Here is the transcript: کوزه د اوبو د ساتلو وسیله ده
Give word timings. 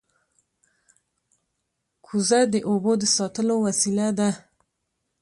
کوزه 2.05 2.39
د 2.53 2.55
اوبو 2.69 2.91
د 3.01 3.03
ساتلو 3.15 3.55
وسیله 3.67 4.07
ده 4.19 4.29